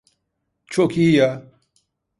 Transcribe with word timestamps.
Çok 0.65 0.97
iyi 0.97 1.11
ya! 1.15 1.45